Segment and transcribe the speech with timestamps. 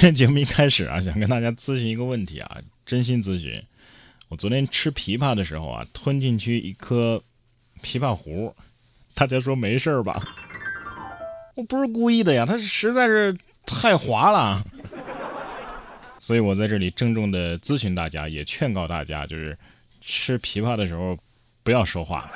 [0.00, 3.60] 今天节目一开始啊， 想跟大家咨询一个问题啊，真心咨询。
[4.28, 7.20] 我昨天吃枇杷的时候啊，吞进去一颗
[7.82, 8.54] 枇杷核，
[9.12, 10.22] 大家说没事吧？
[11.56, 14.62] 我不是故意的呀，它实在是太滑了。
[16.20, 19.58] 所以我在这里郑重的咨询大家，也劝告大家，就是
[20.00, 21.18] 吃枇杷的时候
[21.64, 22.30] 不要说话。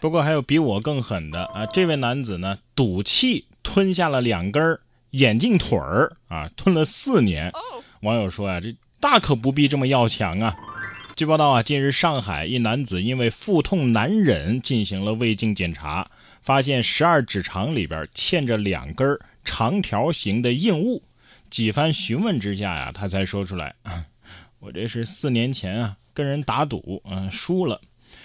[0.00, 4.80] 不过还有比我更狠的啊，这位男子呢，赌气吞下了两根儿
[5.14, 7.52] 眼镜腿儿啊，吞了四年。
[8.00, 10.54] 网友说啊，这大可不必这么要强啊。
[11.14, 16.10] 据报道啊，近日上海一男子因为腹痛难忍进行了胃镜检查，
[16.42, 21.00] 发现十二指肠里边嵌着两根长条形的硬物。
[21.48, 23.72] 几番询问之下呀，他才说出来
[24.58, 27.80] ：“我这是四年前啊跟人打赌，嗯输了，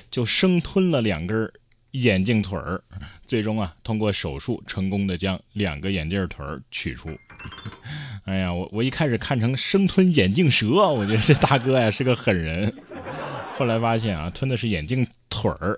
[0.09, 1.51] 就生吞了两根
[1.91, 2.81] 眼镜腿儿，
[3.25, 7.09] 最终啊通过手术成功的将两个眼镜腿儿取出。
[8.25, 12.71] ”哎呀，我我一开始看成生吞眼镜蛇，我觉得这大哥呀是个狠人。
[13.53, 15.77] 后来发现啊，吞的是眼镜腿儿，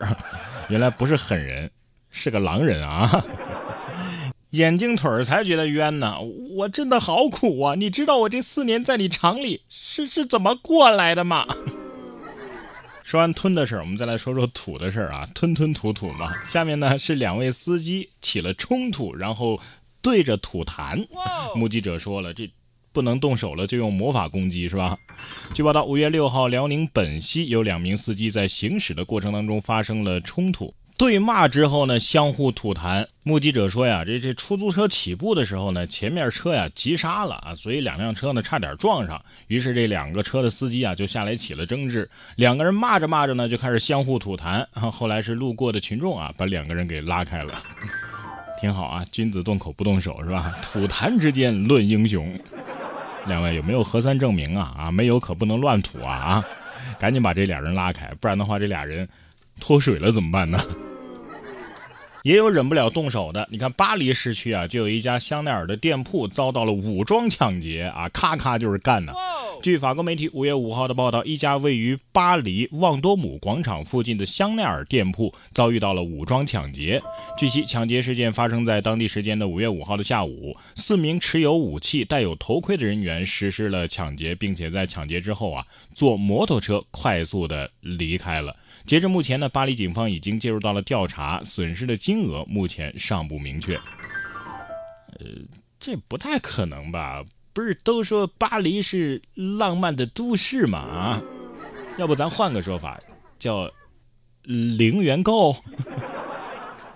[0.69, 1.71] 原来不是狠人，
[2.09, 3.23] 是个狼人啊。
[4.51, 7.75] 眼镜腿儿才觉得冤呢，我真的好苦啊！
[7.75, 11.47] 你知道我这四年在你厂里是是怎么过来的吗？
[13.03, 16.43] 说完吞的事儿，我们再来说说吐的事儿啊，吞吞吐吐嘛。
[16.43, 19.59] 下面呢是两位司机起了冲突，然后。
[20.03, 21.05] 对着吐痰，
[21.53, 22.49] 目击者说了，这
[22.91, 24.97] 不能动手了，就用魔法攻击是吧？
[25.53, 33.03] 据报道，五月六号，辽宁本溪有两名司机在行驶的过程当中发生了冲突，对骂之后呢，相互吐痰。
[33.23, 47.55] 目击者说呀，这这出租车起步的时候呢，前面车呀急刹了啊，所以两辆车呢差点撞上，于是这两个车的司机啊就下来起了争执，两个人骂着骂着呢就开始相互吐痰，后来是路过的群众啊把两个人给拉开了。
[48.61, 50.53] 挺好啊，君子动口不动手是吧？
[50.61, 52.39] 吐痰之间论英雄，
[53.25, 54.75] 两位有没有核酸证明啊？
[54.77, 56.45] 啊，没有可不能乱吐啊啊！
[56.99, 59.09] 赶紧把这俩人拉开，不然的话这俩人
[59.59, 60.63] 脱水了怎么办呢？
[62.23, 69.13] 也有忍不了动手的，你看巴黎市区啊，就有一家香奈儿的店铺遭到了武装抢劫啊，咔咔就是干呢。
[69.61, 76.99] 据法国媒体五月五号的报道，一家位于巴黎旺多姆广场附近的香奈儿店铺遭遇到了武装抢劫。
[77.37, 88.55] 据悉，抢劫事件发生在当地时间的五月五号的下午，四名持有武器、戴有头盔的人员实施了抢劫，并且在抢劫之后啊，坐摩托车快速的离开了。
[88.87, 93.75] 截至目前呢，巴黎警方已经介入到了调查，损失的金额目前尚不明确。
[93.75, 95.27] 呃，
[95.79, 97.23] 这不太可能吧？
[97.53, 100.79] 不是都说巴黎是浪漫的都市吗？
[100.79, 101.21] 啊，
[101.97, 102.99] 要不咱换个说法，
[103.37, 103.69] 叫
[104.43, 105.55] 零元购。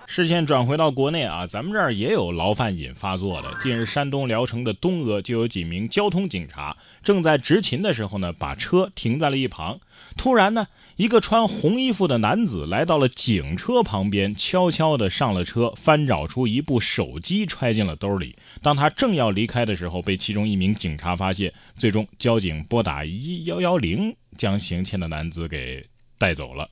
[0.08, 3.52] 视线转回到国内啊，咱们这儿也有牢饭瘾发作的。
[3.60, 9.80] 近日，山东聊城的东阿就有几名交通警察正在执勤的时候呢，把车停在了一旁。
[10.16, 18.38] 突然呢，一个穿红衣服的男子来到了警车旁边，悄悄地上了车，翻找出一部手机揣进了兜里。
[18.62, 25.86] 当他正要离开的时候，被其中一名警察发现，最终交警拨打一幺幺零，将行窃的男子给
[26.18, 26.70] 带走了。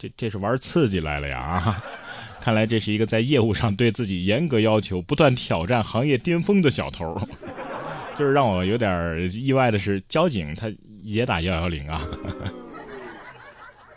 [0.00, 1.84] 这这是玩刺激来了呀啊！
[2.40, 7.14] 看来这是一个在业务上对自己严格要求、不断挑战行业巅峰的小偷。
[8.16, 10.72] 就是让我有点意外的是，交警他
[11.02, 12.00] 也打幺幺零啊。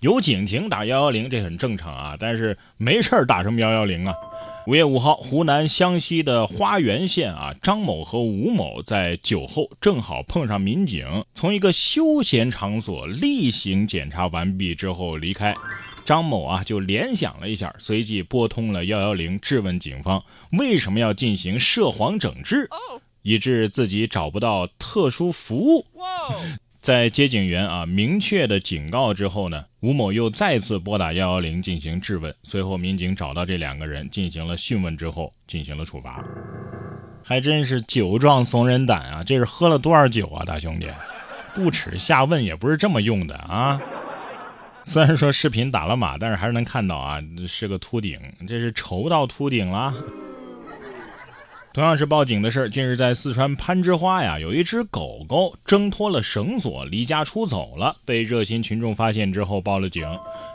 [0.01, 4.13] 有警情打幺幺零这很正常啊，但是没事儿打什么幺幺零啊？
[4.67, 15.55] 五月五号，湖南湘西的花垣县啊，张某和吴某在酒后正好碰上民警，从一个休闲场所例行检查完毕之后离开。
[16.05, 20.23] 张某啊，就联想了一下，随即拨通了幺幺零，质问警方
[20.57, 22.69] 为什么要进行涉黄整治，
[23.21, 25.85] 以致自己找不到特殊服务。
[26.79, 32.35] 在接警员啊明确的警告之后呢，吴某又再次拨打幺幺零进行质问。
[32.43, 36.21] 随后民警找到这两个人进行了讯问之后，进行了处罚。
[37.23, 39.23] 还真是酒壮怂人胆啊！
[39.23, 40.89] 这是喝了多少酒啊，大兄弟？
[41.55, 43.79] 不耻下问也不是这么用的啊！
[44.85, 49.93] 虽然说视频打了码，但是还是能看到啊，是个秃顶，这是愁到秃顶了。
[51.73, 60.07] 同样是报警的事儿，近日在四川攀枝花呀，有一只狗狗挣脱了绳索，离家出走了，被热心群众发现之后报了警。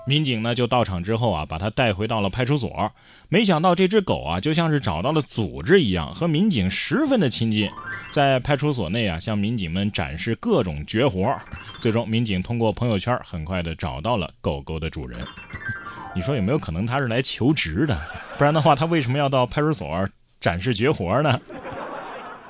[0.06, 2.92] 民警呢就到场之后啊，把它带回到了派出所。
[3.28, 7.68] 没想到这只狗啊，就像是找到了组织一样，和民警十分的亲近，
[8.12, 11.36] 在派出所内啊，向民警们展示各种绝活。
[11.80, 15.18] 最终，民警通过朋友圈很快的找到了狗狗的主人。
[16.14, 18.00] 你说有没有可能他是来求职的？
[18.38, 20.08] 不然的话，他为什么要到派出所？
[20.40, 21.40] 展示绝活呢？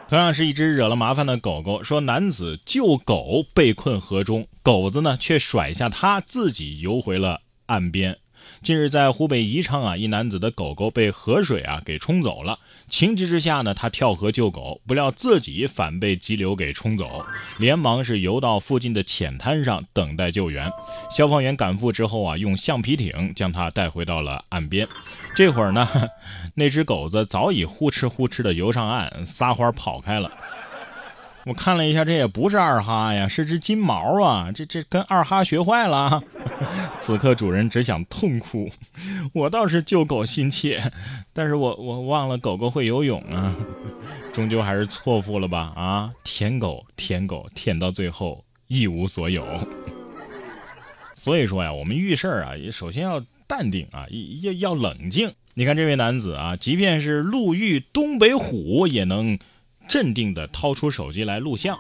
[0.09, 8.17] 同样是一只惹了麻烦的狗狗，说男子救狗被困河中，狗子呢却甩下他自己游回了岸边。
[8.63, 12.59] 近日，在湖北宜昌啊，一男子的狗狗被河水啊给冲走了。
[12.89, 17.25] 情急之下呢，他跳河救狗，不料自己反被急流给冲走，
[17.59, 20.71] 连忙是游到附近的浅滩上等待救援。
[21.11, 24.89] 消防员赶赴之后啊，用橡皮艇将他带回到了岸边。
[25.35, 25.87] 这会儿呢，
[26.55, 30.31] 那只狗子早已呼哧呼哧的游上岸，撒欢跑开了。
[31.45, 34.51] 我看了一下，这也不是二哈呀，是只金毛啊！
[34.55, 36.23] 这这跟二哈学坏了。
[36.99, 38.71] 此刻主人只想痛哭。
[39.33, 40.93] 我倒是救狗心切，
[41.33, 43.55] 但是我我忘了狗狗会游泳啊，
[44.33, 45.73] 终究还是错付了吧？
[45.77, 49.47] 啊，舔狗舔狗舔到最后一无所有。
[51.15, 54.07] 所以说呀，我们遇事儿啊，首先要淡定啊，
[54.43, 55.33] 要要冷静。
[55.55, 59.39] 你看这位男子啊，即便是路遇东北虎，也能。
[59.89, 61.79] 镇定地掏出手机来录像。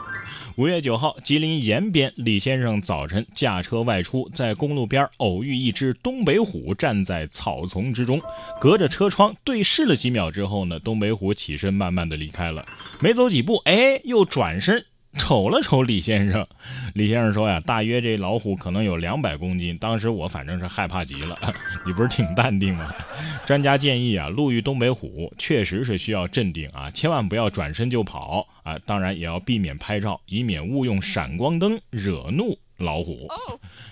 [0.57, 8.21] 五月九号，吉林延边，李先生早晨驾车外出，在公路边偶遇一只东北虎站在草丛之中，
[8.61, 12.67] 隔着车窗对视了几秒之后呢，东北虎起身慢慢地离开了，
[13.01, 14.85] 没走几步，哎，又转身。
[15.19, 16.47] 瞅了瞅李先生，
[16.95, 19.77] 李先生说呀，大约这老虎可能有两百公斤。
[19.77, 21.39] 当时我反正是害怕极了。
[21.85, 22.95] 你不是挺淡定吗？
[23.45, 28.79] 专家建议啊，路遇东北虎确实是需要镇定啊，千万不要转身就跑啊。
[28.87, 33.29] 当然也要避免拍照，以免误用闪光灯惹怒老虎。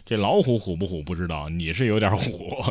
[0.04, 2.64] 这老虎虎不虎不知道，你是有点虎。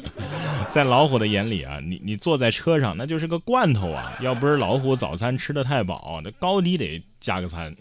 [0.69, 4.17] 在老虎的眼里啊，你你坐在车上那就是个罐头啊。
[4.21, 7.75] 要不是老虎早餐吃的太饱，那高低得加个餐。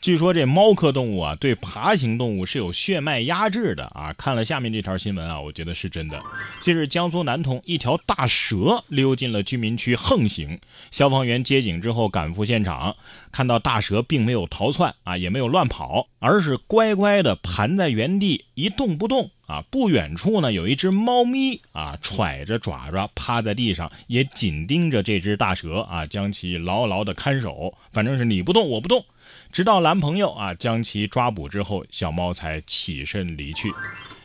[0.00, 4.14] 据说这猫科动物啊，对爬行动物是有血脉压制的啊！
[4.16, 6.22] 看了下面这条新闻啊，我觉得是真的。
[6.60, 10.60] 近日，江苏南通一条大蛇溜进了居民区横行，
[10.92, 12.94] 消防员接警之后赶赴现场，
[13.32, 19.64] 看到大蛇并没有逃窜啊，也没有乱跑，而是乖乖的盘在原地一动不动啊。
[19.68, 27.74] 不远处呢，有一只猫咪啊，揣着爪爪趴在地上，也紧盯着这只大蛇啊，将其牢牢的看守。
[27.90, 29.04] 反正是你不动，我不动。
[29.50, 33.72] 直到男朋友啊将其抓捕之后，小猫才起身离去。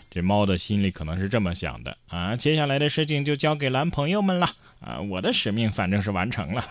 [0.10, 4.48] 这猫的心里可能是这么想的啊，接下来的事情就交给男朋友们了
[4.80, 6.64] 啊，我的使命反正是完成了。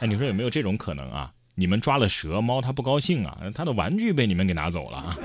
[0.00, 1.30] 哎，你说有没有这种可能啊？
[1.54, 5.16] 你们抓了蛇，猫它不高兴啊，它的玩具被你们给拿走了啊。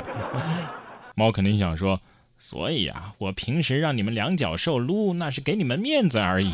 [1.15, 2.00] 猫肯定想说，
[2.38, 6.54] 所以啊，我平时让你们两脚兽撸，那是给你们面子而已。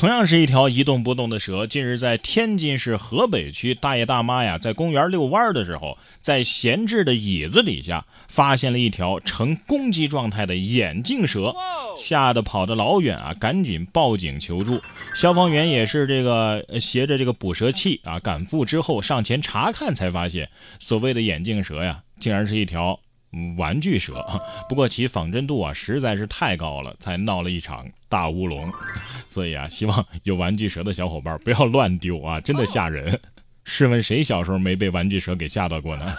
[0.00, 11.54] 同样是一条一动不动的蛇，近日在天津市河北区，大爷大妈呀在公园遛弯的时候，在闲置的椅子底下发现了一条呈攻击状态的眼镜蛇，
[11.98, 14.80] 吓得跑得老远啊，赶紧报警求助。
[15.14, 20.48] 消防员也是这个携着这个捕蛇器啊赶赴之后上前查看，才发现
[20.78, 22.98] 所谓的眼镜蛇呀，竟然是一条。
[23.56, 24.24] 玩具蛇，
[24.68, 28.72] 不过其仿真度啊实在是太高了，才闹了一场大乌龙。
[29.28, 33.20] 所以啊，希望有玩具蛇的小伙伴不要乱丢啊，真的吓人。
[33.64, 36.16] 试问谁小时候没被玩具蛇给吓到过呢？